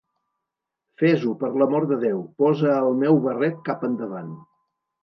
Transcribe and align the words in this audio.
Fes-ho, 1.01 1.35
per 1.43 1.51
l"amor 1.51 1.87
de 1.93 1.99
Déu, 2.07 2.25
posa 2.45 2.73
el 2.81 2.99
meu 3.05 3.25
barret 3.31 3.65
cap 3.71 3.89
endavant. 3.93 4.35